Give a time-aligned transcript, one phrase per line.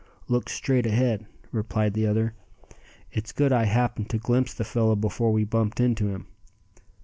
[0.27, 2.33] "Look straight ahead," replied the other.
[3.11, 6.25] "It's good I happened to glimpse the fellow before we bumped into him."